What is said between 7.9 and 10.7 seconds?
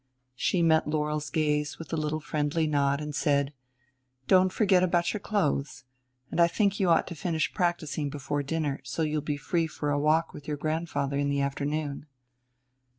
before dinner, so you'll be free for a walk with your